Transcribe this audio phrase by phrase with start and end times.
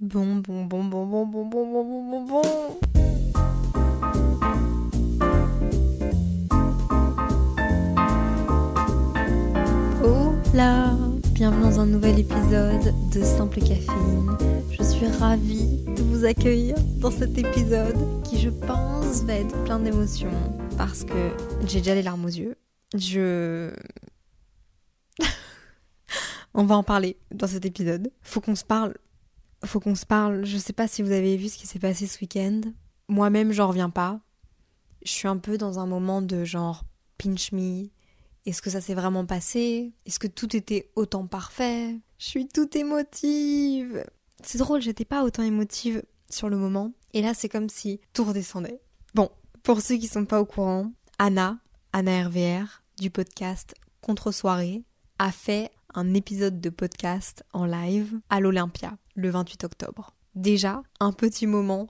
[0.00, 2.42] Bon, bon, bon, bon, bon, bon, bon, bon, bon, bon, bon.
[10.04, 10.96] Hola
[11.32, 14.38] Bienvenue dans un nouvel épisode de Simple Caféine.
[14.70, 19.80] Je suis ravie de vous accueillir dans cet épisode qui, je pense, va être plein
[19.80, 20.30] d'émotions
[20.76, 21.32] parce que
[21.66, 22.56] j'ai déjà les larmes aux yeux.
[22.94, 23.74] Je.
[26.54, 28.12] On va en parler dans cet épisode.
[28.22, 28.94] Faut qu'on se parle.
[29.64, 30.44] Faut qu'on se parle.
[30.44, 32.60] Je sais pas si vous avez vu ce qui s'est passé ce week-end.
[33.08, 34.20] Moi-même, j'en reviens pas.
[35.04, 36.84] Je suis un peu dans un moment de genre
[37.18, 37.88] pinch me,
[38.48, 39.92] est-ce que ça s'est vraiment passé?
[40.06, 41.98] Est-ce que tout était autant parfait?
[42.18, 44.04] Je suis toute émotive.
[44.42, 46.92] C'est drôle, j'étais pas autant émotive sur le moment.
[47.12, 48.80] Et là, c'est comme si tout redescendait.
[49.14, 49.28] Bon,
[49.62, 51.58] pour ceux qui sont pas au courant, Anna,
[51.92, 54.82] Anna RVR, du podcast Contre Soirée,
[55.18, 60.14] a fait un épisode de podcast en live à l'Olympia le 28 octobre.
[60.36, 61.88] Déjà, un petit moment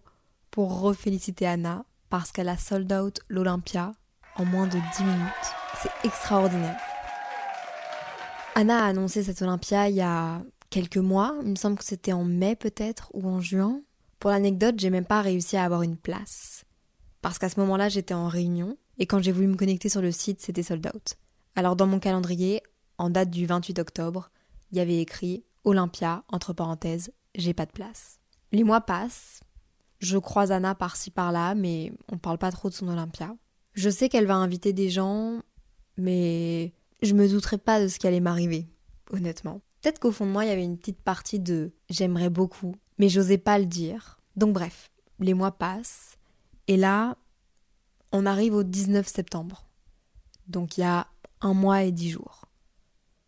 [0.50, 3.92] pour reféliciter Anna parce qu'elle a sold out l'Olympia
[4.36, 5.54] en moins de 10 minutes.
[5.82, 6.78] C'est extraordinaire.
[8.54, 12.14] Anna a annoncé cette Olympia il y a quelques mois, il me semble que c'était
[12.14, 13.82] en mai peut-être ou en juin.
[14.18, 16.64] Pour l'anecdote, j'ai même pas réussi à avoir une place.
[17.20, 20.12] Parce qu'à ce moment-là, j'étais en réunion et quand j'ai voulu me connecter sur le
[20.12, 21.16] site, c'était sold out.
[21.56, 22.62] Alors dans mon calendrier,
[22.96, 24.30] en date du 28 octobre,
[24.72, 28.20] il y avait écrit Olympia, entre parenthèses, j'ai pas de place.
[28.52, 29.40] Les mois passent,
[30.00, 33.34] je croise Anna par-ci par-là, mais on parle pas trop de son Olympia.
[33.74, 35.42] Je sais qu'elle va inviter des gens,
[35.96, 36.72] mais
[37.02, 38.68] je me douterais pas de ce qui allait m'arriver,
[39.10, 39.60] honnêtement.
[39.80, 43.08] Peut-être qu'au fond de moi, il y avait une petite partie de j'aimerais beaucoup, mais
[43.08, 44.18] j'osais pas le dire.
[44.36, 46.18] Donc bref, les mois passent,
[46.66, 47.16] et là,
[48.12, 49.68] on arrive au 19 septembre.
[50.46, 51.06] Donc il y a
[51.40, 52.46] un mois et dix jours.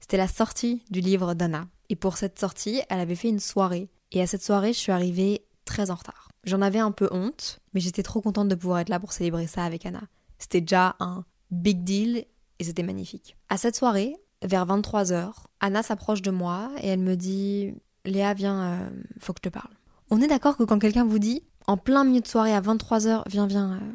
[0.00, 1.68] C'était la sortie du livre d'Anna.
[1.90, 3.90] Et pour cette sortie, elle avait fait une soirée.
[4.12, 6.28] Et à cette soirée, je suis arrivée très en retard.
[6.44, 9.48] J'en avais un peu honte, mais j'étais trop contente de pouvoir être là pour célébrer
[9.48, 10.02] ça avec Anna.
[10.38, 12.24] C'était déjà un big deal
[12.60, 13.36] et c'était magnifique.
[13.48, 17.74] À cette soirée, vers 23h, Anna s'approche de moi et elle me dit
[18.04, 19.74] Léa, viens, euh, faut que je te parle.
[20.10, 23.24] On est d'accord que quand quelqu'un vous dit, en plein milieu de soirée à 23h,
[23.28, 23.92] viens, viens, euh,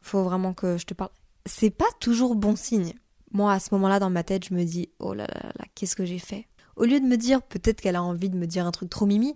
[0.00, 1.10] faut vraiment que je te parle,
[1.46, 2.94] c'est pas toujours bon signe.
[3.32, 5.96] Moi, à ce moment-là, dans ma tête, je me dis Oh là là là, qu'est-ce
[5.96, 6.46] que j'ai fait?
[6.76, 9.06] Au lieu de me dire peut-être qu'elle a envie de me dire un truc trop
[9.06, 9.34] mimi,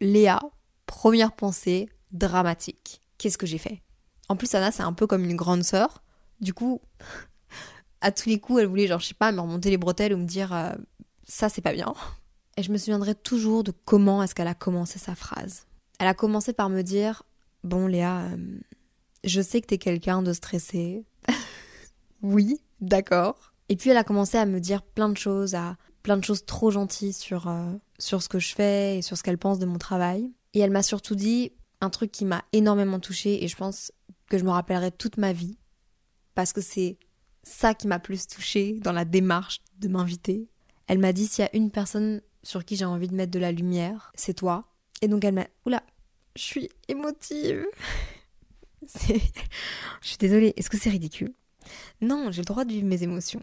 [0.00, 0.40] Léa,
[0.86, 3.00] première pensée dramatique.
[3.18, 3.82] Qu'est-ce que j'ai fait?
[4.28, 6.02] En plus, Anna, c'est un peu comme une grande sœur.
[6.40, 6.80] Du coup,
[8.00, 10.18] à tous les coups, elle voulait, genre, je sais pas, me remonter les bretelles ou
[10.18, 10.72] me dire euh,
[11.24, 11.94] ça, c'est pas bien.
[12.56, 15.66] Et je me souviendrai toujours de comment est-ce qu'elle a commencé sa phrase.
[15.98, 17.22] Elle a commencé par me dire
[17.62, 18.36] Bon, Léa, euh,
[19.24, 21.04] je sais que t'es quelqu'un de stressé.
[22.22, 23.52] oui, d'accord.
[23.68, 26.44] Et puis elle a commencé à me dire plein de choses, à plein de choses
[26.44, 29.66] trop gentilles sur, euh, sur ce que je fais et sur ce qu'elle pense de
[29.66, 30.30] mon travail.
[30.52, 31.50] Et elle m'a surtout dit
[31.80, 33.90] un truc qui m'a énormément touchée et je pense
[34.28, 35.58] que je me rappellerai toute ma vie
[36.34, 36.98] parce que c'est
[37.42, 40.48] ça qui m'a plus touchée dans la démarche de m'inviter.
[40.86, 43.38] Elle m'a dit s'il y a une personne sur qui j'ai envie de mettre de
[43.38, 44.68] la lumière, c'est toi.
[45.00, 45.46] Et donc elle m'a...
[45.64, 45.82] Oula,
[46.36, 47.64] je suis émotive.
[49.08, 49.18] je
[50.02, 51.32] suis désolée, est-ce que c'est ridicule?
[52.02, 53.42] Non, j'ai le droit de vivre mes émotions.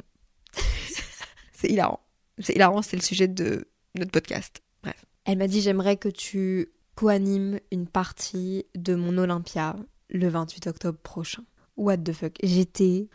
[1.53, 1.99] c'est hilarant.
[2.39, 4.61] C'est hilarant, c'est le sujet de notre podcast.
[4.83, 5.05] Bref.
[5.25, 9.75] Elle m'a dit j'aimerais que tu co-anime une partie de mon Olympia
[10.09, 11.43] le 28 octobre prochain.
[11.77, 12.33] What the fuck?
[12.43, 13.07] J'étais...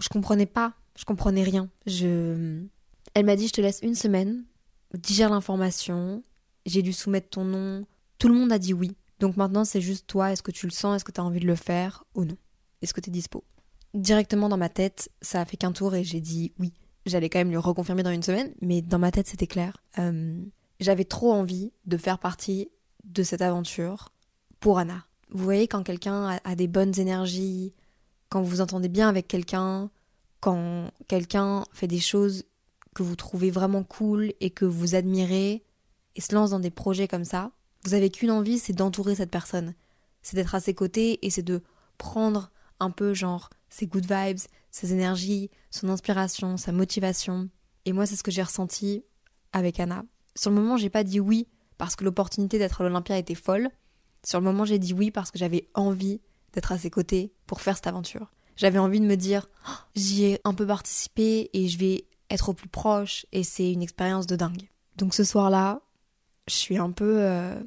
[0.00, 1.70] Je comprenais pas, je comprenais rien.
[1.86, 2.62] Je...
[3.14, 4.44] Elle m'a dit je te laisse une semaine,
[4.94, 6.22] digère l'information,
[6.66, 7.86] j'ai dû soumettre ton nom.
[8.18, 8.96] Tout le monde a dit oui.
[9.20, 11.40] Donc maintenant c'est juste toi, est-ce que tu le sens, est-ce que tu as envie
[11.40, 12.36] de le faire ou non?
[12.82, 13.44] Est-ce que tu es dispo?
[13.94, 16.74] Directement dans ma tête, ça a fait qu'un tour et j'ai dit oui.
[17.06, 19.76] J'allais quand même lui reconfirmer dans une semaine, mais dans ma tête c'était clair.
[19.98, 20.42] Euh,
[20.80, 22.68] j'avais trop envie de faire partie
[23.04, 24.10] de cette aventure
[24.60, 25.06] pour Anna.
[25.30, 27.72] Vous voyez, quand quelqu'un a, des bonnes énergies,
[28.28, 29.90] quand vous entendez bien avec quelqu'un,
[30.40, 32.44] quand quelqu'un fait des choses
[32.94, 35.64] que vous trouvez vraiment cool et que vous admirez
[36.14, 37.50] et se lance dans des projets comme ça,
[37.84, 39.74] vous avez qu'une envie, c'est d'entourer cette personne.
[40.22, 41.62] C'est d'être à ses côtés et c'est de
[41.98, 42.50] prendre
[42.80, 44.38] un peu genre ses good vibes,
[44.70, 47.48] ses énergies, son inspiration, sa motivation.
[47.84, 49.04] Et moi, c'est ce que j'ai ressenti
[49.52, 50.04] avec Anna.
[50.34, 51.48] Sur le moment, j'ai pas dit oui
[51.78, 53.70] parce que l'opportunité d'être à l'Olympia était folle.
[54.24, 56.20] Sur le moment, j'ai dit oui parce que j'avais envie
[56.52, 58.32] d'être à ses côtés pour faire cette aventure.
[58.56, 62.48] J'avais envie de me dire, oh, j'y ai un peu participé et je vais être
[62.48, 64.68] au plus proche et c'est une expérience de dingue.
[64.96, 65.80] Donc ce soir-là,
[66.48, 67.60] je suis un peu euh,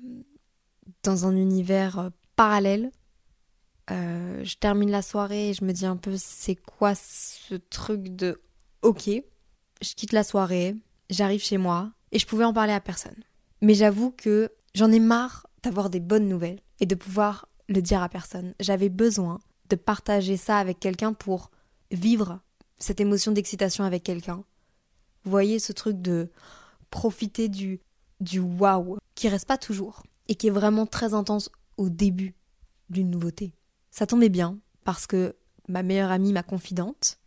[1.04, 2.92] dans un univers euh, parallèle.
[3.92, 8.16] Euh, je termine la soirée et je me dis un peu c'est quoi ce truc
[8.16, 8.42] de
[8.82, 9.10] ok.
[9.82, 10.76] Je quitte la soirée,
[11.10, 13.16] j'arrive chez moi et je pouvais en parler à personne.
[13.62, 18.02] Mais j'avoue que j'en ai marre d'avoir des bonnes nouvelles et de pouvoir le dire
[18.02, 18.54] à personne.
[18.60, 19.40] J'avais besoin
[19.70, 21.52] de partager ça avec quelqu'un pour
[21.92, 22.40] vivre
[22.78, 24.44] cette émotion d'excitation avec quelqu'un.
[25.24, 26.30] Vous voyez ce truc de
[26.90, 27.80] profiter du
[28.20, 32.36] du waouh qui reste pas toujours et qui est vraiment très intense au début
[32.90, 33.54] d'une nouveauté.
[34.00, 35.36] Ça tombait bien parce que
[35.68, 37.20] ma meilleure amie, ma confidente,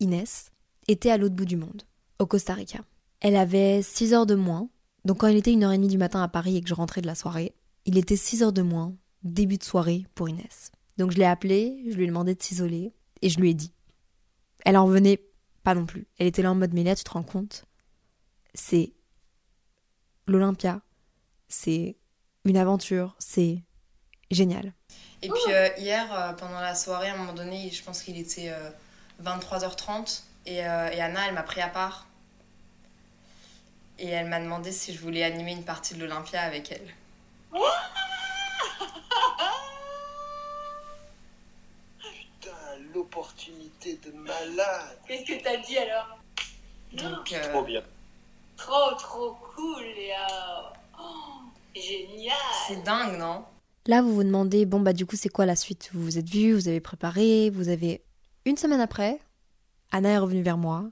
[0.00, 0.52] Inès,
[0.88, 1.82] était à l'autre bout du monde,
[2.18, 2.80] au Costa Rica.
[3.20, 4.70] Elle avait 6 heures de moins,
[5.04, 7.14] donc quand il était 1h30 du matin à Paris et que je rentrais de la
[7.14, 7.54] soirée,
[7.84, 10.72] il était 6 heures de moins, début de soirée pour Inès.
[10.96, 13.74] Donc je l'ai appelée, je lui ai demandé de s'isoler et je lui ai dit.
[14.64, 15.22] Elle en revenait
[15.62, 16.06] pas non plus.
[16.16, 17.66] Elle était là en mode Mélia, tu te rends compte?
[18.54, 18.94] C'est
[20.26, 20.80] l'Olympia,
[21.48, 21.98] c'est
[22.46, 23.62] une aventure, c'est
[24.30, 24.72] génial.
[25.24, 28.18] Et puis euh, hier, euh, pendant la soirée, à un moment donné, je pense qu'il
[28.18, 28.52] était
[29.22, 32.06] 23h30 euh, et, et Anna, elle m'a pris à part.
[33.98, 36.94] Et elle m'a demandé si je voulais animer une partie de l'Olympia avec elle.
[41.98, 42.50] Putain,
[42.92, 44.98] l'opportunité de malade.
[45.08, 46.18] Qu'est-ce que t'as dit alors?
[46.92, 47.82] Donc, Trop bien.
[48.58, 50.72] Trop, trop cool, Léa.
[51.00, 51.40] Oh,
[51.74, 52.36] génial.
[52.68, 53.46] C'est dingue, non?
[53.86, 55.90] Là, vous vous demandez, bon, bah, du coup, c'est quoi la suite?
[55.92, 58.02] Vous vous êtes vus, vous avez préparé, vous avez.
[58.46, 59.20] Une semaine après,
[59.92, 60.90] Anna est revenue vers moi.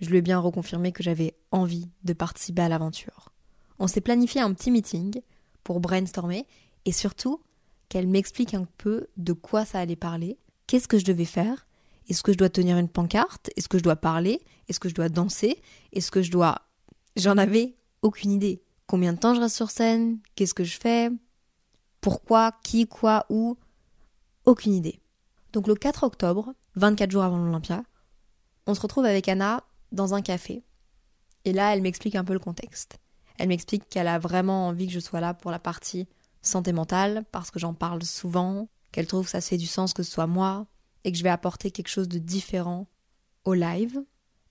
[0.00, 3.32] Je lui ai bien reconfirmé que j'avais envie de participer à l'aventure.
[3.78, 5.20] On s'est planifié un petit meeting
[5.62, 6.46] pour brainstormer
[6.84, 7.40] et surtout
[7.88, 11.66] qu'elle m'explique un peu de quoi ça allait parler, qu'est-ce que je devais faire,
[12.08, 14.94] est-ce que je dois tenir une pancarte, est-ce que je dois parler, est-ce que je
[14.94, 15.62] dois danser,
[15.92, 16.62] est-ce que je dois
[17.16, 18.62] J'en avais aucune idée.
[18.88, 21.10] Combien de temps je reste sur scène Qu'est-ce que je fais?
[22.02, 23.56] Pourquoi Qui Quoi Où
[24.44, 25.00] Aucune idée.
[25.52, 27.84] Donc le 4 octobre, 24 jours avant l'Olympia,
[28.66, 29.62] on se retrouve avec Anna
[29.92, 30.64] dans un café.
[31.44, 32.98] Et là, elle m'explique un peu le contexte.
[33.38, 36.08] Elle m'explique qu'elle a vraiment envie que je sois là pour la partie
[36.40, 40.02] santé mentale, parce que j'en parle souvent, qu'elle trouve que ça fait du sens que
[40.02, 40.66] ce soit moi,
[41.04, 42.88] et que je vais apporter quelque chose de différent
[43.44, 44.02] au live.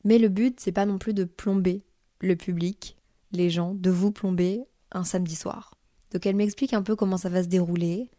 [0.05, 1.83] Mais le but, c'est pas non plus de plomber
[2.21, 2.95] le public,
[3.33, 4.63] les gens, de vous plomber
[4.93, 5.73] un samedi soir.
[6.11, 8.09] Donc elle m'explique un peu comment ça va se dérouler,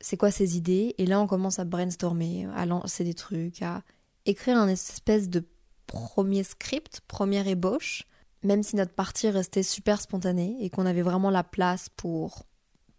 [0.00, 3.82] c'est quoi ses idées, et là on commence à brainstormer, à lancer des trucs, à
[4.26, 5.44] écrire un espèce de
[5.86, 8.04] premier script, première ébauche,
[8.42, 12.46] même si notre partie restait super spontanée et qu'on avait vraiment la place pour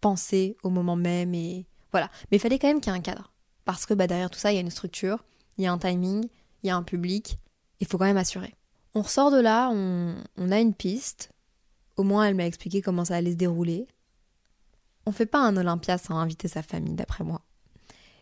[0.02, 2.10] penser au moment même et voilà.
[2.30, 3.32] Mais il fallait quand même qu'il y ait un cadre.
[3.66, 5.24] Parce que bah, derrière tout ça, il y a une structure,
[5.58, 6.28] il y a un timing,
[6.64, 7.38] il y a un public,
[7.80, 8.54] il faut quand même assurer.
[8.96, 11.32] On ressort de là, on, a une piste.
[11.96, 13.88] Au moins, elle m'a expliqué comment ça allait se dérouler.
[15.06, 17.42] On fait pas un Olympia sans inviter sa famille, d'après moi.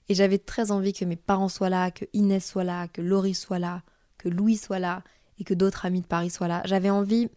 [0.10, 3.34] Et j'avais très envie que mes parents soient là, que Inès soit là, que Laurie
[3.34, 3.84] soit là,
[4.18, 5.04] que Louis soit là
[5.40, 6.62] et que d'autres amis de Paris soient là.
[6.66, 7.30] J'avais envie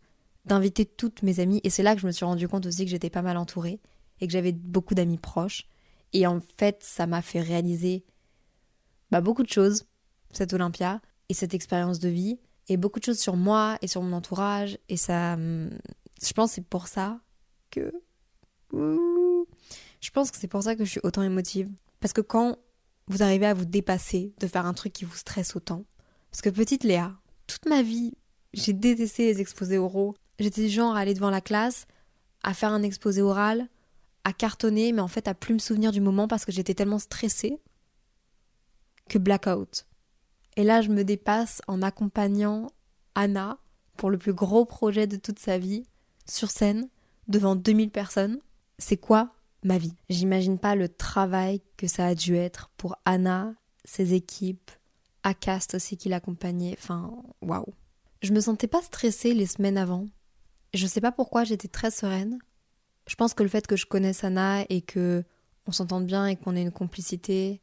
[0.44, 2.90] d'inviter toutes mes amies et c'est là que je me suis rendu compte aussi que
[2.90, 3.80] j'étais pas mal entourée
[4.20, 5.66] et que j'avais beaucoup d'amis proches.
[6.12, 8.04] Et en fait, ça m'a fait réaliser
[9.10, 9.84] bah, beaucoup de choses,
[10.32, 14.02] cette Olympia et cette expérience de vie et beaucoup de choses sur moi et sur
[14.02, 14.78] mon entourage.
[14.88, 15.70] Et ça, hum,
[16.22, 17.20] je pense que c'est pour ça
[17.70, 17.92] que...
[20.04, 21.70] Je pense que c'est pour ça que je suis autant émotive.
[21.98, 22.58] Parce que quand
[23.06, 25.86] vous arrivez à vous dépasser, de faire un truc qui vous stresse autant.
[26.30, 28.12] Parce que petite Léa, toute ma vie,
[28.52, 30.14] j'ai détesté les exposés oraux.
[30.38, 31.86] J'étais genre à aller devant la classe,
[32.42, 33.66] à faire un exposé oral,
[34.24, 36.98] à cartonner, mais en fait à plus me souvenir du moment parce que j'étais tellement
[36.98, 37.58] stressée
[39.08, 39.86] que blackout.
[40.56, 42.66] Et là, je me dépasse en accompagnant
[43.14, 43.56] Anna
[43.96, 45.86] pour le plus gros projet de toute sa vie,
[46.26, 46.90] sur scène,
[47.26, 48.38] devant 2000 personnes.
[48.78, 49.34] C'est quoi
[49.64, 53.54] ma vie J'imagine pas le travail que ça a dû être pour Anna,
[53.84, 54.70] ses équipes,
[55.22, 56.76] Acast aussi qui l'accompagnait.
[56.78, 57.74] Enfin, waouh.
[58.22, 60.08] Je me sentais pas stressée les semaines avant.
[60.74, 62.38] Je sais pas pourquoi j'étais très sereine.
[63.06, 65.24] Je pense que le fait que je connaisse Anna et que
[65.66, 67.62] on s'entende bien et qu'on ait une complicité,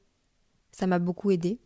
[0.72, 1.60] ça m'a beaucoup aidée.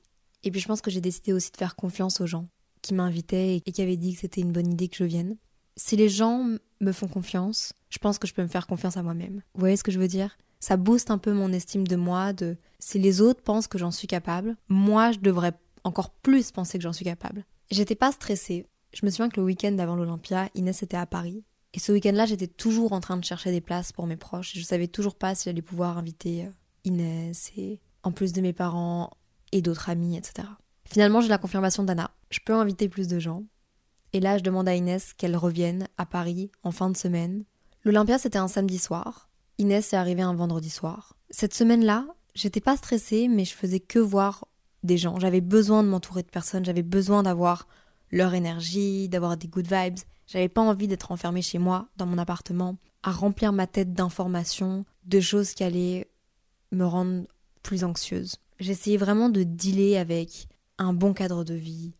[0.43, 2.47] Et puis je pense que j'ai décidé aussi de faire confiance aux gens
[2.81, 5.37] qui m'invitaient et qui avaient dit que c'était une bonne idée que je vienne.
[5.77, 6.47] Si les gens
[6.81, 9.41] me font confiance, je pense que je peux me faire confiance à moi-même.
[9.53, 10.37] Vous voyez ce que je veux dire?
[10.59, 13.91] Ça booste un peu mon estime de moi, de si les autres pensent que j'en
[13.91, 15.53] suis capable, moi je devrais
[15.85, 17.45] encore plus penser que j'en suis capable.
[17.71, 18.65] J'étais pas stressée.
[18.93, 22.25] Je me souviens que le week-end avant l'Olympia, Inès était à Paris Et ce week-end-là,
[22.25, 24.51] j'étais toujours en train de chercher des places pour mes proches.
[24.55, 26.49] Je savais toujours pas si j'allais pouvoir inviter euh,
[26.83, 29.11] Inès et en plus de mes parents
[29.53, 30.49] et d'autres amis, etc.
[30.83, 32.11] Finalement, j'ai la confirmation d'Anna.
[32.29, 33.43] Je peux inviter plus de gens.
[34.11, 37.45] Et là, je demande à Inès qu'elle revienne à Paris en fin de semaine.
[37.85, 39.29] L'Olympia, c'était un samedi soir.
[39.59, 41.15] Inès est arrivée un vendredi soir.
[41.29, 44.47] Cette semaine-là, j'étais pas stressée, mais je faisais que voir
[44.81, 45.19] des gens.
[45.19, 47.67] J'avais besoin de m'entourer de personnes, j'avais besoin d'avoir
[48.09, 49.99] leur énergie, d'avoir des good vibes.
[50.25, 54.83] J'avais pas envie d'être enfermée chez moi, dans mon appartement, à remplir ma tête d'informations,
[55.03, 56.09] de choses qui allaient
[56.71, 57.25] me rendre
[57.61, 58.37] plus anxieuse.
[58.59, 60.47] J'essayais vraiment de dealer avec
[60.79, 61.93] un bon cadre de vie,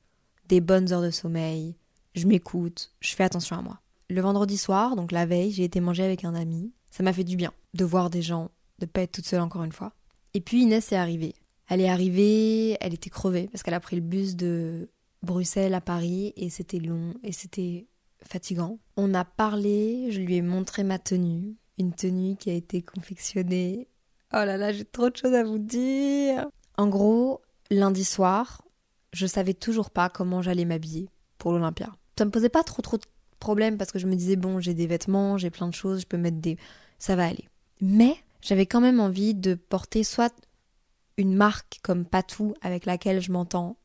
[0.48, 1.76] des bonnes heures de sommeil,
[2.16, 3.80] je m'écoute, je fais attention à moi.
[4.10, 6.72] Le vendredi soir, donc la veille, j'ai été manger avec un ami.
[6.92, 9.64] Ça m'a fait du bien de voir des gens, de pas être toute seule encore
[9.64, 9.94] une fois.
[10.34, 11.34] Et puis Inès est arrivée.
[11.68, 14.90] Elle est arrivée, elle était crevée parce qu'elle a pris le bus de
[15.24, 17.88] Bruxelles à Paris et c'était long et c'était
[18.24, 18.80] fatigant.
[18.96, 23.88] On a parlé, je lui ai montré ma tenue, une tenue qui a été confectionnée.
[24.34, 26.48] Oh là là, j'ai trop de choses à vous dire.
[26.78, 28.62] En gros, lundi soir,
[29.14, 31.92] je savais toujours pas comment j'allais m'habiller pour l'Olympia.
[32.18, 33.06] Ça me posait pas trop trop de
[33.46, 36.08] problèmes parce que je me disais bon, j'ai des vêtements, j'ai plein de choses, je
[36.08, 36.58] peux mettre des
[36.98, 37.48] ça va aller.
[37.80, 40.34] Mais j'avais quand même envie de porter soit
[41.18, 43.78] une marque comme Patou avec laquelle je m'entends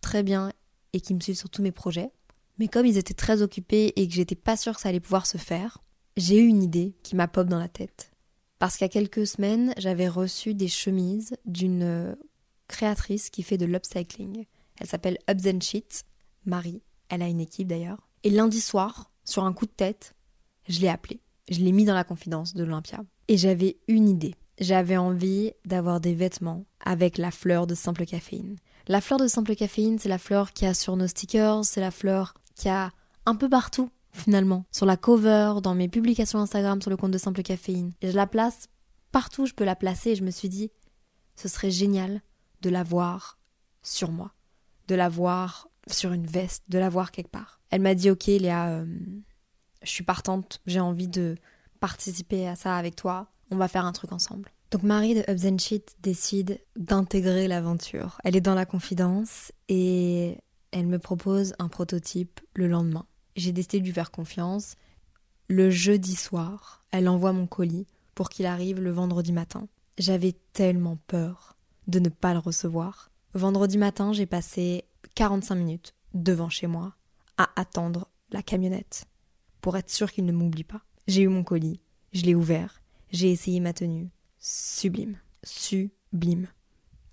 [0.00, 0.52] très bien
[0.92, 2.10] et qui me suit sur tous mes projets.
[2.58, 5.26] Mais comme ils étaient très occupés et que j'étais pas sûre que ça allait pouvoir
[5.26, 5.84] se faire,
[6.16, 8.10] j'ai eu une idée qui m'a pop dans la tête.
[8.58, 12.16] Parce qu'il y a quelques semaines, j'avais reçu des chemises d'une
[12.66, 14.46] créatrice qui fait de l'upcycling.
[14.80, 16.04] Elle s'appelle Hubs and Sheet,
[16.44, 16.82] Marie.
[17.08, 18.05] Elle a une équipe d'ailleurs.
[18.26, 20.16] Et lundi soir, sur un coup de tête,
[20.68, 21.20] je l'ai appelée.
[21.48, 23.04] Je l'ai mis dans la confidence de l'Olympia.
[23.28, 24.34] Et j'avais une idée.
[24.58, 28.56] J'avais envie d'avoir des vêtements avec la fleur de simple caféine.
[28.88, 31.80] La fleur de simple caféine, c'est la fleur qu'il y a sur nos stickers, c'est
[31.80, 32.90] la fleur qu'il y a
[33.26, 34.64] un peu partout finalement.
[34.72, 37.92] Sur la cover, dans mes publications Instagram sur le compte de simple caféine.
[38.00, 38.66] Et je la place
[39.12, 40.72] partout où je peux la placer et je me suis dit,
[41.36, 42.22] ce serait génial
[42.62, 43.38] de la voir
[43.84, 44.34] sur moi,
[44.88, 47.55] de la voir sur une veste, de la voir quelque part.
[47.70, 48.86] Elle m'a dit, ok Léa, euh,
[49.82, 51.36] je suis partante, j'ai envie de
[51.80, 54.50] participer à ça avec toi, on va faire un truc ensemble.
[54.70, 55.56] Donc Marie de Hubs and
[56.00, 58.18] décide d'intégrer l'aventure.
[58.24, 60.38] Elle est dans la confidence et
[60.72, 63.06] elle me propose un prototype le lendemain.
[63.36, 64.74] J'ai décidé de lui faire confiance.
[65.48, 69.68] Le jeudi soir, elle envoie mon colis pour qu'il arrive le vendredi matin.
[69.98, 71.56] J'avais tellement peur
[71.86, 73.10] de ne pas le recevoir.
[73.34, 76.95] Vendredi matin, j'ai passé 45 minutes devant chez moi
[77.38, 79.06] à attendre la camionnette
[79.60, 80.82] pour être sûr qu'il ne m'oublie pas.
[81.06, 81.80] J'ai eu mon colis,
[82.12, 84.08] je l'ai ouvert, j'ai essayé ma tenue.
[84.38, 86.48] Sublime, sublime.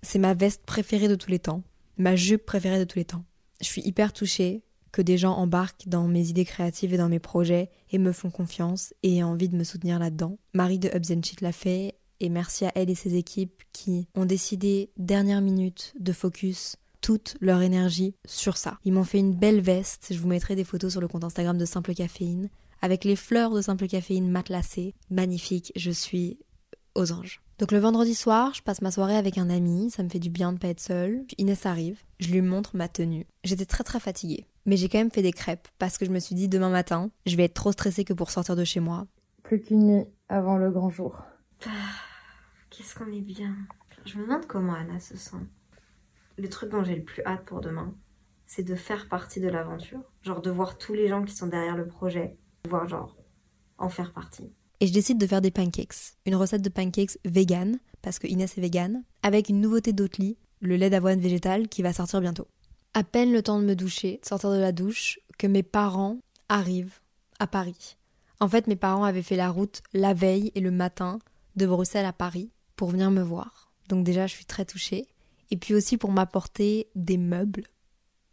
[0.02, 1.62] C'est ma veste préférée de tous les temps,
[1.96, 3.24] ma jupe préférée de tous les temps.
[3.60, 4.62] Je suis hyper touchée
[4.92, 8.30] que des gens embarquent dans mes idées créatives et dans mes projets et me font
[8.30, 10.38] confiance et aient envie de me soutenir là-dedans.
[10.52, 14.24] Marie de Hubs Cheat l'a fait et merci à elle et ses équipes qui ont
[14.24, 18.78] décidé dernière minute de focus toute leur énergie sur ça.
[18.86, 21.58] Ils m'ont fait une belle veste, je vous mettrai des photos sur le compte Instagram
[21.58, 22.48] de Simple Caféine,
[22.80, 24.94] avec les fleurs de Simple Caféine matelassées.
[25.10, 26.38] Magnifique, je suis
[26.94, 27.42] aux anges.
[27.58, 30.30] Donc le vendredi soir, je passe ma soirée avec un ami, ça me fait du
[30.30, 31.26] bien de pas être seule.
[31.36, 33.26] Inès arrive, je lui montre ma tenue.
[33.44, 36.20] J'étais très très fatiguée, mais j'ai quand même fait des crêpes parce que je me
[36.20, 39.06] suis dit demain matin, je vais être trop stressée que pour sortir de chez moi.
[39.42, 41.18] Plus qu'une nuit avant le grand jour.
[41.66, 41.70] Ah,
[42.70, 43.54] qu'est-ce qu'on est bien.
[44.06, 45.36] Je me demande comment Anna se sent
[46.36, 47.94] le truc dont j'ai le plus hâte pour demain,
[48.46, 50.02] c'est de faire partie de l'aventure.
[50.22, 52.36] Genre de voir tous les gens qui sont derrière le projet,
[52.68, 53.16] voir genre
[53.78, 54.52] en faire partie.
[54.80, 56.16] Et je décide de faire des pancakes.
[56.26, 60.76] Une recette de pancakes vegan, parce que Inès est vegan, avec une nouveauté d'Oatly, le
[60.76, 62.48] lait d'avoine végétal qui va sortir bientôt.
[62.92, 66.18] À peine le temps de me doucher, de sortir de la douche, que mes parents
[66.48, 67.00] arrivent
[67.38, 67.96] à Paris.
[68.40, 71.18] En fait, mes parents avaient fait la route la veille et le matin
[71.56, 73.72] de Bruxelles à Paris pour venir me voir.
[73.88, 75.06] Donc déjà, je suis très touchée
[75.54, 77.62] et puis aussi pour m'apporter des meubles.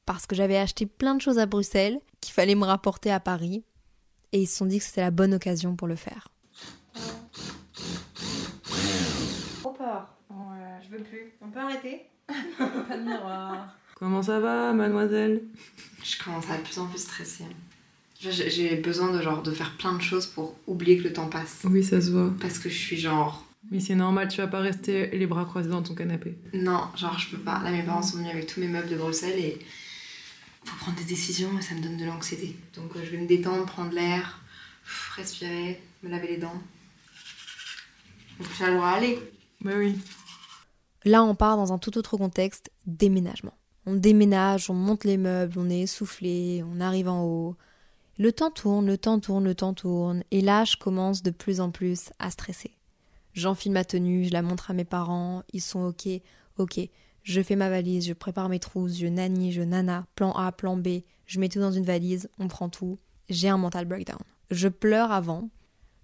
[0.07, 3.63] Parce que j'avais acheté plein de choses à Bruxelles qu'il fallait me rapporter à Paris.
[4.31, 6.29] Et ils se sont dit que c'était la bonne occasion pour le faire.
[9.59, 10.17] Trop peur.
[10.81, 11.31] je veux plus.
[11.41, 12.07] On peut arrêter?
[12.57, 13.67] Pas de miroir.
[13.97, 15.43] Comment ça va, mademoiselle?
[16.03, 17.45] Je commence à être de plus en plus stressée.
[18.19, 21.61] J'ai besoin de genre de faire plein de choses pour oublier que le temps passe.
[21.65, 22.33] Oui, ça se voit.
[22.41, 25.70] Parce que je suis genre mais c'est normal, tu vas pas rester les bras croisés
[25.70, 26.38] dans ton canapé.
[26.53, 27.62] Non, genre je peux pas.
[27.63, 29.60] Là, mes parents sont venus avec tous mes meubles de Bruxelles et
[30.63, 32.56] faut prendre des décisions et ça me donne de l'anxiété.
[32.75, 34.41] Donc euh, je vais me détendre, prendre l'air,
[35.15, 36.62] respirer, me laver les dents.
[38.39, 39.20] Donc ça doit aller.
[39.62, 39.96] Bah oui.
[41.03, 43.53] Là, on part dans un tout autre contexte, déménagement.
[43.86, 47.56] On déménage, on monte les meubles, on est essoufflé, on arrive en haut.
[48.20, 51.60] Le temps tourne, le temps tourne, le temps tourne, et là je commence de plus
[51.60, 52.77] en plus à stresser.
[53.33, 56.07] J'enfile ma tenue, je la montre à mes parents, ils sont ok,
[56.57, 56.79] ok.
[57.23, 60.75] Je fais ma valise, je prépare mes trousses, je nanny, je nana, plan A, plan
[60.75, 62.97] B, je mets tout dans une valise, on prend tout.
[63.29, 64.19] J'ai un mental breakdown.
[64.50, 65.50] Je pleure avant,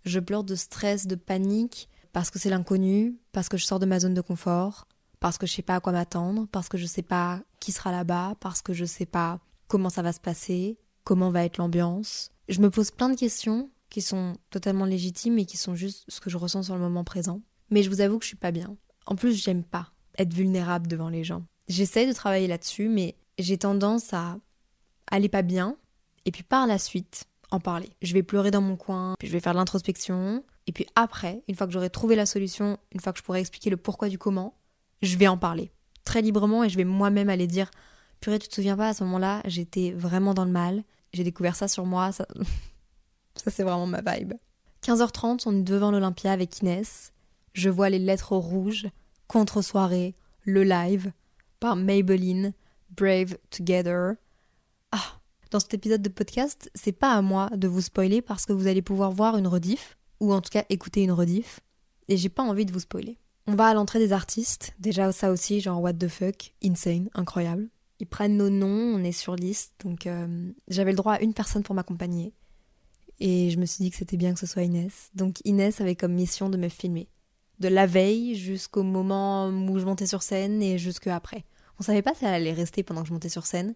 [0.05, 3.85] je pleure de stress, de panique, parce que c'est l'inconnu, parce que je sors de
[3.85, 4.87] ma zone de confort,
[5.19, 7.91] parce que je sais pas à quoi m'attendre, parce que je sais pas qui sera
[7.91, 12.31] là-bas, parce que je sais pas comment ça va se passer, comment va être l'ambiance.
[12.47, 16.19] Je me pose plein de questions qui sont totalement légitimes et qui sont juste ce
[16.19, 17.41] que je ressens sur le moment présent.
[17.69, 18.75] Mais je vous avoue que je suis pas bien.
[19.05, 21.43] En plus, j'aime pas être vulnérable devant les gens.
[21.67, 24.37] J'essaie de travailler là-dessus, mais j'ai tendance à
[25.11, 25.77] aller pas bien
[26.25, 27.89] et puis par la suite en parler.
[28.01, 31.41] Je vais pleurer dans mon coin, puis je vais faire de l'introspection et puis après,
[31.47, 34.09] une fois que j'aurai trouvé la solution, une fois que je pourrai expliquer le pourquoi
[34.09, 34.57] du comment,
[35.01, 35.71] je vais en parler
[36.03, 37.69] très librement et je vais moi-même aller dire
[38.21, 41.55] purée, tu te souviens pas à ce moment-là, j'étais vraiment dans le mal, j'ai découvert
[41.55, 42.25] ça sur moi, ça
[43.43, 44.33] ça c'est vraiment ma vibe.
[44.83, 47.11] 15h30, on est devant l'Olympia avec Inès.
[47.53, 48.87] Je vois les lettres rouges,
[49.27, 51.11] contre-soirée, le live,
[51.59, 52.53] par Maybelline,
[52.95, 54.13] Brave Together.
[54.91, 55.19] Ah,
[55.51, 58.67] dans cet épisode de podcast, c'est pas à moi de vous spoiler parce que vous
[58.67, 61.59] allez pouvoir voir une rediff, ou en tout cas écouter une rediff,
[62.07, 63.17] et j'ai pas envie de vous spoiler.
[63.47, 67.69] On va à l'entrée des artistes, déjà ça aussi, genre what the fuck, insane, incroyable.
[67.99, 71.33] Ils prennent nos noms, on est sur liste, donc euh, j'avais le droit à une
[71.33, 72.33] personne pour m'accompagner.
[73.19, 75.09] Et je me suis dit que c'était bien que ce soit Inès.
[75.15, 77.09] Donc Inès avait comme mission de me filmer.
[77.59, 81.43] De la veille jusqu'au moment où je montais sur scène et jusque après.
[81.79, 83.75] On savait pas si elle allait rester pendant que je montais sur scène.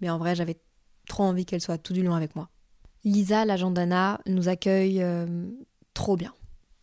[0.00, 0.58] Mais en vrai, j'avais
[1.06, 2.48] trop envie qu'elle soit tout du long avec moi.
[3.04, 5.26] Lisa, l'agent d'Anna, nous accueille euh,
[5.94, 6.34] trop bien.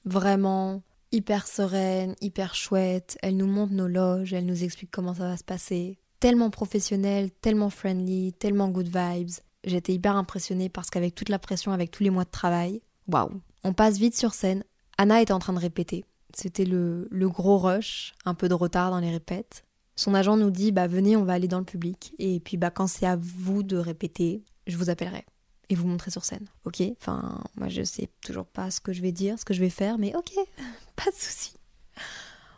[0.05, 3.17] Vraiment hyper sereine, hyper chouette.
[3.21, 5.97] Elle nous montre nos loges, elle nous explique comment ça va se passer.
[6.19, 9.31] Tellement professionnelle, tellement friendly, tellement good vibes.
[9.65, 13.41] J'étais hyper impressionnée parce qu'avec toute la pression, avec tous les mois de travail, waouh.
[13.63, 14.63] On passe vite sur scène.
[14.97, 16.05] Anna était en train de répéter.
[16.33, 19.65] C'était le, le gros rush, un peu de retard dans les répètes.
[19.95, 22.69] Son agent nous dit bah venez, on va aller dans le public et puis bah
[22.69, 25.25] quand c'est à vous de répéter, je vous appellerai
[25.69, 26.45] et vous montrer sur scène.
[26.65, 26.83] OK?
[26.99, 29.69] Enfin, moi je sais toujours pas ce que je vais dire, ce que je vais
[29.69, 30.33] faire, mais OK,
[30.95, 31.53] pas de souci.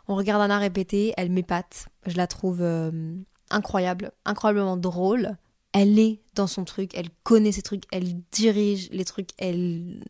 [0.08, 1.88] On regarde Anna répéter, elle m'épate.
[2.06, 3.14] Je la trouve euh,
[3.50, 5.36] incroyable, incroyablement drôle.
[5.72, 10.02] Elle est dans son truc, elle connaît ses trucs, elle dirige les trucs, elle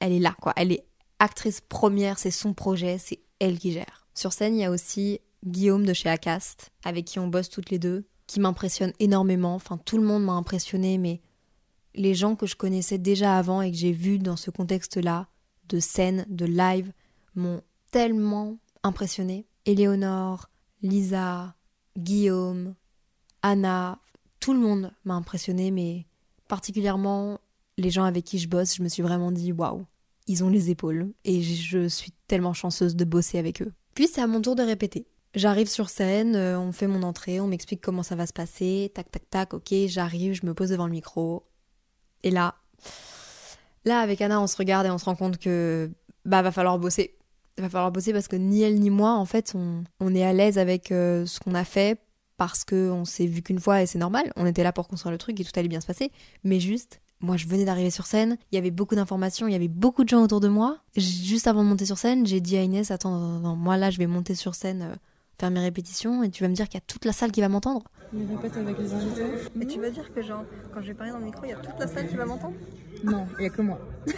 [0.00, 0.52] elle est là quoi.
[0.56, 0.84] Elle est
[1.18, 4.06] actrice première, c'est son projet, c'est elle qui gère.
[4.14, 7.70] Sur scène, il y a aussi Guillaume de chez Acast, avec qui on bosse toutes
[7.70, 9.54] les deux, qui m'impressionne énormément.
[9.54, 11.20] Enfin, tout le monde m'a impressionné, mais
[11.94, 15.28] les gens que je connaissais déjà avant et que j'ai vus dans ce contexte-là,
[15.68, 16.92] de scène, de live,
[17.34, 19.46] m'ont tellement impressionné.
[19.64, 20.48] Éléonore,
[20.82, 21.54] Lisa,
[21.96, 22.74] Guillaume,
[23.42, 24.00] Anna,
[24.40, 26.06] tout le monde m'a impressionné, mais
[26.48, 27.40] particulièrement
[27.76, 29.86] les gens avec qui je bosse, je me suis vraiment dit waouh,
[30.26, 33.72] ils ont les épaules et je suis tellement chanceuse de bosser avec eux.
[33.94, 35.06] Puis c'est à mon tour de répéter.
[35.34, 38.90] J'arrive sur scène, euh, on fait mon entrée, on m'explique comment ça va se passer,
[38.94, 41.44] tac tac tac, ok, j'arrive, je me pose devant le micro.
[42.22, 42.54] Et là,
[43.84, 45.90] là avec Anna, on se regarde et on se rend compte que
[46.24, 47.16] bah va falloir bosser.
[47.58, 50.32] Va falloir bosser parce que ni elle ni moi, en fait, on, on est à
[50.32, 52.00] l'aise avec euh, ce qu'on a fait
[52.38, 54.32] parce qu'on s'est vu qu'une fois et c'est normal.
[54.36, 56.10] On était là pour construire le truc et tout allait bien se passer.
[56.44, 59.56] Mais juste, moi, je venais d'arriver sur scène, il y avait beaucoup d'informations, il y
[59.56, 60.78] avait beaucoup de gens autour de moi.
[60.96, 63.90] Juste avant de monter sur scène, j'ai dit à Inès Attends, attends, attends, moi là,
[63.90, 64.94] je vais monter sur scène, euh,
[65.38, 67.40] faire mes répétitions, et tu vas me dire qu'il y a toute la salle qui
[67.40, 67.90] va m'entendre.
[68.12, 69.26] Mais répète avec les invités.
[69.60, 71.52] Et tu vas dire que, genre, quand je vais parler dans le micro, il y
[71.52, 72.54] a toute la salle qui va m'entendre?
[73.02, 73.80] Non, il y a que moi.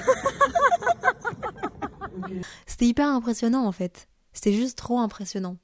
[2.66, 4.08] C'était hyper impressionnant en fait.
[4.32, 5.56] C'était juste trop impressionnant.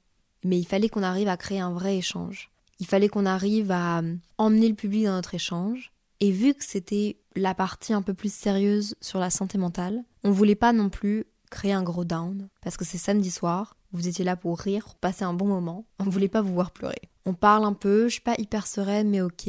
[0.47, 2.49] Mais il fallait qu'on arrive à créer un vrai échange.
[2.79, 5.91] Il fallait qu'on arrive à euh, emmener le public dans notre échange.
[6.21, 10.31] Et vu que c'était la partie un peu plus sérieuse sur la santé mentale, on
[10.31, 12.47] voulait pas non plus créer un gros down.
[12.61, 15.85] Parce que c'est samedi soir, vous étiez là pour rire, pour passer un bon moment.
[15.99, 17.01] On voulait pas vous voir pleurer.
[17.25, 19.47] On parle un peu, je suis pas hyper sereine, mais ok.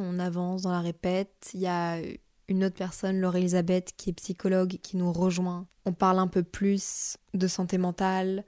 [0.00, 1.50] On avance dans la répète.
[1.52, 1.98] Il y a
[2.48, 5.66] une autre personne, Laure Elisabeth, qui est psychologue, qui nous rejoint.
[5.84, 8.44] On parle un peu plus de santé mentale.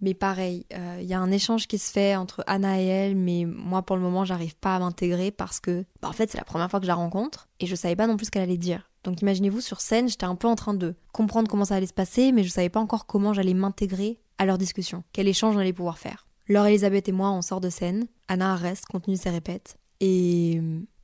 [0.00, 0.64] Mais pareil,
[1.00, 3.96] il y a un échange qui se fait entre Anna et elle, mais moi pour
[3.96, 6.78] le moment j'arrive pas à m'intégrer parce que bah, en fait c'est la première fois
[6.78, 8.90] que je la rencontre et je savais pas non plus ce qu'elle allait dire.
[9.02, 11.92] Donc imaginez-vous sur scène, j'étais un peu en train de comprendre comment ça allait se
[11.92, 15.58] passer, mais je savais pas encore comment j'allais m'intégrer à leur discussion, quel échange on
[15.58, 16.28] allait pouvoir faire.
[16.46, 20.60] Laure Elisabeth et moi on sort de scène, Anna reste, continue ses répètes, et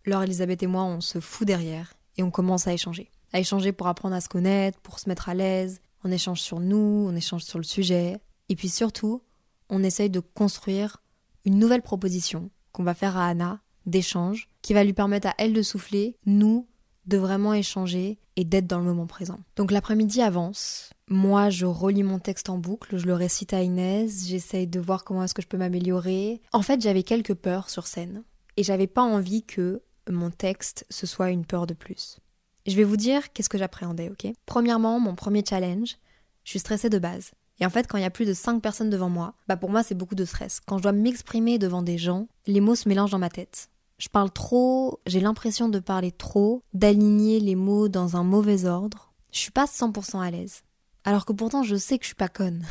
[0.07, 3.11] Laure Elisabeth et moi on se fout derrière et on commence à échanger.
[3.33, 6.61] À échanger pour apprendre à se connaître, pour se mettre à l'aise, on échange sur
[6.61, 9.23] nous, on échange sur le sujet, et puis surtout,
[9.69, 11.03] on essaye de construire
[11.45, 15.53] une nouvelle proposition qu'on va faire à Anna d'échange qui va lui permettre à elle
[15.53, 16.67] de souffler, nous
[17.07, 19.39] de vraiment échanger et d'être dans le moment présent.
[19.57, 20.91] Donc l'après-midi avance.
[21.09, 25.05] Moi, je relis mon texte en boucle, je le récite à Inès, j'essaye de voir
[25.05, 26.41] comment est-ce que je peux m'améliorer.
[26.53, 28.23] En fait, j'avais quelques peurs sur scène
[28.57, 32.21] et j'avais pas envie que mon texte ce soit une peur de plus.
[32.67, 34.33] Je vais vous dire qu'est-ce que j'appréhendais, ok?
[34.47, 35.99] Premièrement, mon premier challenge,
[36.45, 37.33] je suis stressée de base.
[37.61, 39.71] Et en fait, quand il y a plus de 5 personnes devant moi, bah pour
[39.71, 40.61] moi c'est beaucoup de stress.
[40.67, 43.69] Quand je dois m'exprimer devant des gens, les mots se mélangent dans ma tête.
[43.99, 49.13] Je parle trop, j'ai l'impression de parler trop, d'aligner les mots dans un mauvais ordre.
[49.31, 50.63] Je suis pas 100% à l'aise.
[51.05, 52.65] Alors que pourtant je sais que je suis pas conne.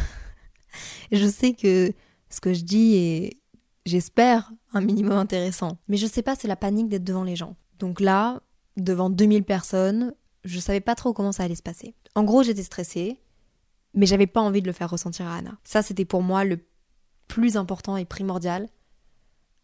[1.12, 1.94] je sais que
[2.30, 3.38] ce que je dis est,
[3.86, 5.78] j'espère, un minimum intéressant.
[5.88, 7.56] Mais je sais pas, c'est la panique d'être devant les gens.
[7.80, 8.42] Donc là,
[8.78, 11.96] devant 2000 personnes, je savais pas trop comment ça allait se passer.
[12.16, 13.20] En gros, j'étais stressée,
[13.94, 15.58] mais j'avais pas envie de le faire ressentir à Anna.
[15.64, 16.60] Ça, c'était pour moi le
[17.28, 18.68] plus important et primordial.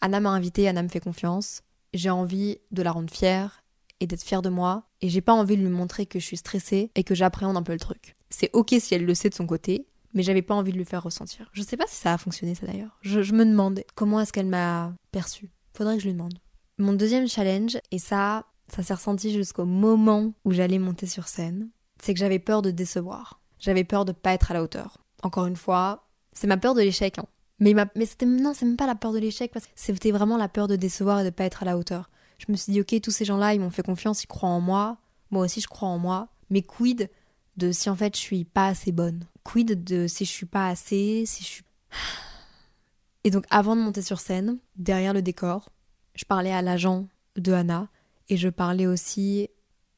[0.01, 1.61] Anna m'a invitée, Anna me fait confiance.
[1.93, 3.63] J'ai envie de la rendre fière
[3.99, 4.83] et d'être fière de moi.
[5.01, 7.63] Et j'ai pas envie de lui montrer que je suis stressée et que j'appréhende un
[7.63, 8.15] peu le truc.
[8.29, 10.85] C'est ok si elle le sait de son côté, mais j'avais pas envie de lui
[10.85, 11.49] faire ressentir.
[11.53, 12.97] Je sais pas si ça a fonctionné ça d'ailleurs.
[13.01, 15.51] Je, me demande comment est-ce qu'elle m'a perçue.
[15.73, 16.39] Faudrait que je lui demande.
[16.77, 21.69] Mon deuxième challenge, et ça, ça s'est ressenti jusqu'au moment où j'allais monter sur scène,
[22.01, 23.38] c'est que j'avais peur de décevoir.
[23.59, 24.97] J'avais peur de pas être à la hauteur.
[25.23, 27.19] Encore une fois, c'est ma peur de l'échec.
[27.19, 27.25] Hein.
[27.59, 27.85] Mais, ma...
[27.95, 30.47] mais c'était non, c'est même pas la peur de l'échec, parce que c'était vraiment la
[30.47, 32.09] peur de décevoir et de pas être à la hauteur.
[32.37, 34.61] Je me suis dit, ok, tous ces gens-là, ils m'ont fait confiance, ils croient en
[34.61, 34.97] moi.
[35.29, 36.29] Moi aussi, je crois en moi.
[36.49, 37.09] Mais quid
[37.57, 39.25] de si en fait je suis pas assez bonne?
[39.43, 41.63] Quid de si je suis pas assez, si je suis.
[43.25, 45.69] Et donc, avant de monter sur scène, derrière le décor,
[46.15, 47.89] je parlais à l'agent de Anna
[48.29, 49.49] et je parlais aussi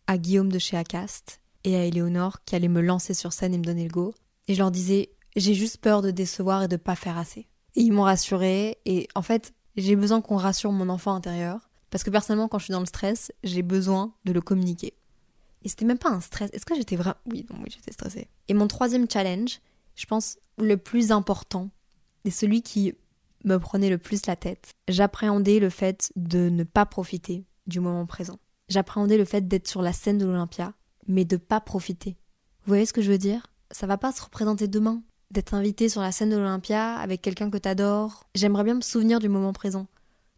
[0.07, 3.57] à Guillaume de chez Acast et à Eleonore qui allaient me lancer sur scène et
[3.57, 4.13] me donner le go.
[4.47, 7.47] Et je leur disais, j'ai juste peur de décevoir et de pas faire assez.
[7.75, 12.03] Et ils m'ont rassuré et en fait, j'ai besoin qu'on rassure mon enfant intérieur parce
[12.03, 14.93] que personnellement, quand je suis dans le stress, j'ai besoin de le communiquer.
[15.63, 16.49] Et c'était même pas un stress.
[16.53, 17.17] Est-ce que j'étais vraiment.
[17.29, 18.29] Oui, non, oui, j'étais stressée.
[18.47, 19.59] Et mon troisième challenge,
[19.95, 21.69] je pense le plus important,
[22.25, 22.93] et celui qui
[23.43, 28.05] me prenait le plus la tête, j'appréhendais le fait de ne pas profiter du moment
[28.05, 28.39] présent.
[28.69, 30.73] J'appréhendais le fait d'être sur la scène de l'Olympia,
[31.07, 32.17] mais de pas profiter.
[32.63, 33.47] Vous voyez ce que je veux dire?
[33.71, 35.01] Ça va pas se représenter demain.
[35.31, 38.25] D'être invité sur la scène de l'Olympia avec quelqu'un que t'adores.
[38.35, 39.87] J'aimerais bien me souvenir du moment présent.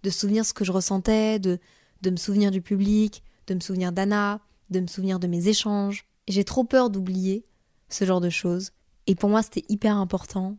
[0.03, 1.59] De souvenir ce que je ressentais, de,
[2.01, 6.05] de me souvenir du public, de me souvenir d'Anna, de me souvenir de mes échanges.
[6.27, 7.45] J'ai trop peur d'oublier
[7.89, 8.71] ce genre de choses.
[9.07, 10.57] Et pour moi, c'était hyper important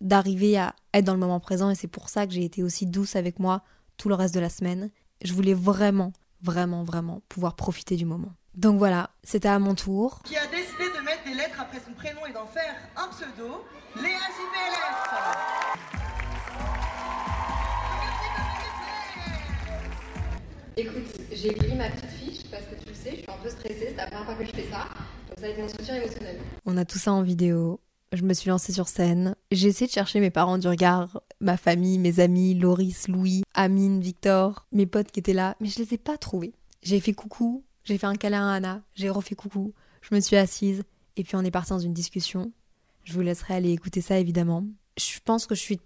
[0.00, 2.86] d'arriver à être dans le moment présent et c'est pour ça que j'ai été aussi
[2.86, 3.62] douce avec moi
[3.96, 4.90] tout le reste de la semaine.
[5.22, 8.32] Je voulais vraiment, vraiment, vraiment pouvoir profiter du moment.
[8.56, 10.22] Donc voilà, c'était à mon tour.
[10.24, 13.62] Qui a décidé de mettre des lettres après son prénom et d'en faire un pseudo,
[13.96, 15.76] Léa JPLF.
[20.78, 23.50] Écoute, j'ai écrit ma petite fiche parce que tu le sais, je suis un peu
[23.50, 24.88] stressée, c'est la première fois que je fais ça.
[25.28, 26.40] Donc ça va être mon soutien émotionnel.
[26.64, 27.80] On a tout ça en vidéo.
[28.12, 29.36] Je me suis lancée sur scène.
[29.50, 34.00] J'ai essayé de chercher mes parents du regard, ma famille, mes amis, Loris, Louis, Amine,
[34.00, 36.54] Victor, mes potes qui étaient là, mais je les ai pas trouvés.
[36.82, 39.72] J'ai fait coucou, j'ai fait un câlin à Anna, j'ai refait coucou,
[40.02, 40.82] je me suis assise,
[41.16, 42.52] et puis on est parti dans une discussion.
[43.04, 44.66] Je vous laisserai aller écouter ça évidemment.
[44.98, 45.80] Je pense que je suis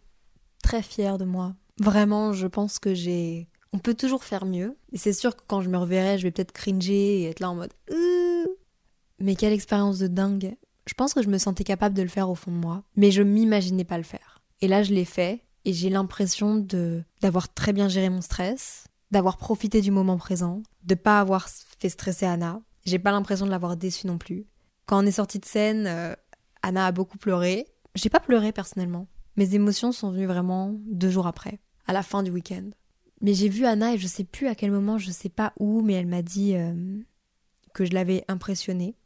[0.63, 1.55] très fière de moi.
[1.79, 3.49] Vraiment, je pense que j'ai.
[3.73, 4.77] On peut toujours faire mieux.
[4.93, 7.51] Et c'est sûr que quand je me reverrai, je vais peut-être cringer et être là
[7.51, 7.73] en mode.
[7.91, 8.47] Euh.
[9.19, 10.57] Mais quelle expérience de dingue.
[10.87, 13.11] Je pense que je me sentais capable de le faire au fond de moi, mais
[13.11, 14.43] je m'imaginais pas le faire.
[14.63, 18.87] Et là, je l'ai fait, et j'ai l'impression de d'avoir très bien géré mon stress,
[19.11, 22.61] d'avoir profité du moment présent, de pas avoir fait stresser Anna.
[22.85, 24.47] J'ai pas l'impression de l'avoir déçue non plus.
[24.87, 26.15] Quand on est sorti de scène, euh,
[26.63, 27.67] Anna a beaucoup pleuré.
[27.95, 29.07] J'ai pas pleuré personnellement.
[29.37, 32.71] Mes émotions sont venues vraiment deux jours après, à la fin du week-end.
[33.21, 35.83] Mais j'ai vu Anna et je sais plus à quel moment, je sais pas où,
[35.83, 37.01] mais elle m'a dit euh,
[37.75, 38.97] que je l'avais impressionnée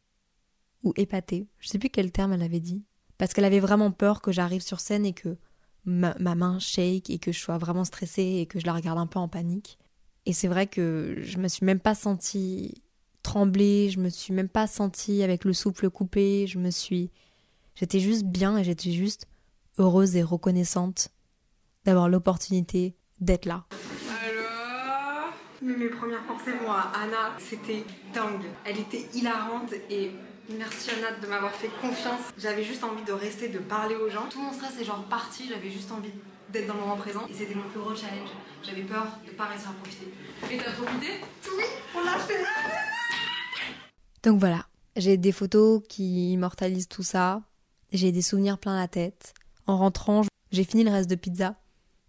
[0.84, 1.48] ou épatée.
[1.58, 2.84] Je sais plus quel terme elle avait dit.
[3.18, 5.36] Parce qu'elle avait vraiment peur que j'arrive sur scène et que
[5.84, 8.98] ma, ma main shake et que je sois vraiment stressée et que je la regarde
[8.98, 9.78] un peu en panique.
[10.26, 12.82] Et c'est vrai que je me suis même pas sentie
[13.22, 17.10] trembler, je me suis même pas sentie avec le souffle coupé, je me suis.
[17.74, 19.26] J'étais juste bien et j'étais juste
[19.78, 21.08] heureuse et reconnaissante
[21.84, 23.64] d'avoir l'opportunité d'être là.
[24.24, 27.84] Alors Mais mes premières pensées, moi, Anna, c'était
[28.14, 28.44] dingue.
[28.64, 30.12] Elle était hilarante et
[30.50, 32.20] merci Anna de m'avoir fait confiance.
[32.38, 34.26] J'avais juste envie de rester, de parler aux gens.
[34.30, 36.12] Tout mon stress est genre parti, j'avais juste envie
[36.54, 38.28] d'être dans le moment présent et c'était mon plus gros challenge.
[38.62, 40.06] J'avais peur de pas réussir à profiter.
[40.50, 41.20] Et t'as profité?
[41.56, 41.64] Oui,
[41.96, 42.44] on l'a fait
[44.22, 44.64] Donc voilà,
[44.96, 47.42] j'ai des photos qui immortalisent tout ça.
[47.92, 49.34] J'ai des souvenirs plein la tête.
[49.66, 51.56] En rentrant, j'ai fini le reste de pizza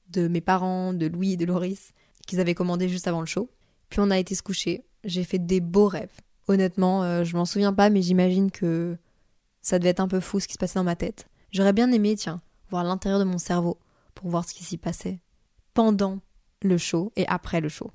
[0.10, 1.94] de mes parents, de Louis et de Loris,
[2.28, 3.50] qu'ils avaient commandé juste avant le show.
[3.90, 4.86] Puis on a été se coucher.
[5.04, 6.22] J'ai fait des beaux rêves.
[6.48, 8.96] Honnêtement, euh, je m'en souviens pas, mais j'imagine que
[9.64, 11.28] ça devait être un peu fou ce qui se passait dans ma tête.
[11.52, 13.80] J'aurais bien aimé, tiens, voir l'intérieur de mon cerveau
[14.16, 15.20] pour voir ce qui s'y passait
[15.76, 16.20] pendant
[16.62, 17.92] le show et après le show.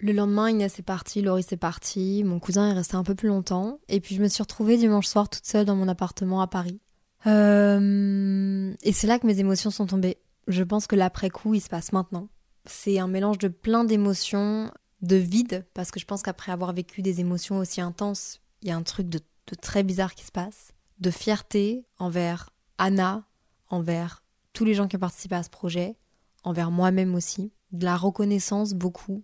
[0.00, 3.28] Le lendemain, Inès est partie, Laurie est partie, mon cousin est resté un peu plus
[3.28, 6.46] longtemps, et puis je me suis retrouvée dimanche soir toute seule dans mon appartement à
[6.46, 6.80] Paris.
[7.26, 10.18] Euh, Et c'est là que mes émotions sont tombées.
[10.46, 12.28] Je pense que l'après-coup, il se passe maintenant.
[12.66, 17.02] C'est un mélange de plein d'émotions, de vide, parce que je pense qu'après avoir vécu
[17.02, 19.20] des émotions aussi intenses, il y a un truc de
[19.60, 23.24] très bizarre qui se passe, de fierté envers Anna,
[23.68, 24.23] envers
[24.54, 25.96] tous les gens qui ont participé à ce projet,
[26.44, 29.22] envers moi-même aussi, de la reconnaissance beaucoup.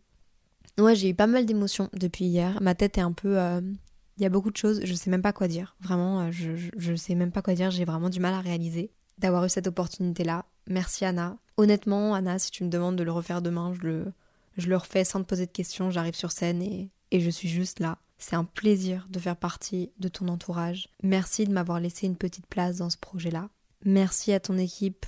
[0.78, 2.60] Ouais, j'ai eu pas mal d'émotions depuis hier.
[2.60, 3.38] Ma tête est un peu.
[3.38, 3.60] euh,
[4.18, 5.76] Il y a beaucoup de choses, je sais même pas quoi dire.
[5.80, 7.70] Vraiment, euh, je, je, je sais même pas quoi dire.
[7.70, 10.44] J'ai vraiment du mal à réaliser d'avoir eu cette opportunité-là.
[10.68, 11.38] Merci Anna.
[11.56, 14.12] Honnêtement, Anna, si tu me demandes de le refaire demain, je le,
[14.56, 15.90] je le refais sans te poser de questions.
[15.90, 17.98] J'arrive sur scène et, et je suis juste là.
[18.18, 20.88] C'est un plaisir de faire partie de ton entourage.
[21.02, 23.48] Merci de m'avoir laissé une petite place dans ce projet-là.
[23.84, 25.06] Merci à ton équipe.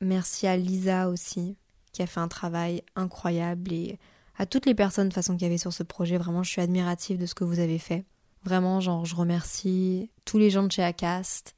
[0.00, 1.56] Merci à Lisa aussi,
[1.92, 3.98] qui a fait un travail incroyable et
[4.38, 6.18] à toutes les personnes de façon qu'il y avait sur ce projet.
[6.18, 8.04] Vraiment, je suis admirative de ce que vous avez fait.
[8.44, 11.54] Vraiment, genre, je remercie tous les gens de chez Acast.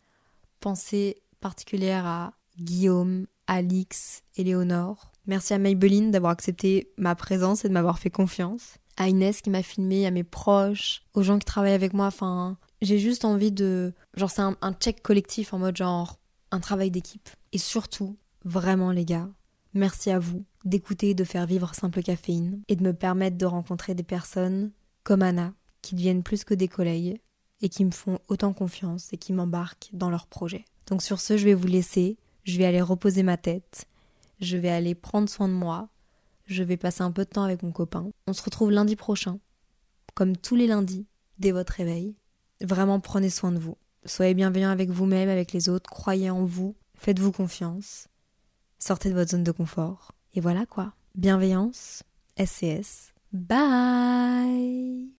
[0.60, 5.12] Pensée particulière à Guillaume, Alix, Éléonore.
[5.26, 8.78] Merci à Maybelline d'avoir accepté ma présence et de m'avoir fait confiance.
[8.96, 12.06] À Inès qui m'a filmé, à mes proches, aux gens qui travaillent avec moi.
[12.06, 13.92] Enfin, j'ai juste envie de.
[14.14, 16.18] Genre, c'est un, un check collectif en mode genre
[16.50, 17.28] un travail d'équipe.
[17.52, 19.28] Et surtout, vraiment, les gars,
[19.74, 23.94] merci à vous d'écouter, de faire vivre Simple Caféine et de me permettre de rencontrer
[23.94, 24.72] des personnes
[25.02, 27.20] comme Anna qui deviennent plus que des collègues
[27.62, 30.64] et qui me font autant confiance et qui m'embarquent dans leurs projets.
[30.86, 33.86] Donc sur ce, je vais vous laisser, je vais aller reposer ma tête,
[34.40, 35.88] je vais aller prendre soin de moi,
[36.46, 38.10] je vais passer un peu de temps avec mon copain.
[38.26, 39.38] On se retrouve lundi prochain,
[40.14, 41.06] comme tous les lundis,
[41.38, 42.16] dès votre réveil.
[42.60, 43.76] Vraiment prenez soin de vous.
[44.04, 48.07] Soyez bienveillants avec vous-même, avec les autres, croyez en vous, faites-vous confiance,
[48.78, 50.12] sortez de votre zone de confort.
[50.34, 50.92] Et voilà quoi.
[51.14, 52.02] Bienveillance,
[52.38, 53.12] SCS.
[53.32, 55.17] Bye